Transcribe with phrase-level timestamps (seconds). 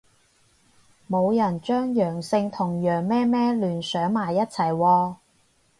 [1.07, 5.15] 冇人將陽性同羊咩咩聯想埋一齊喎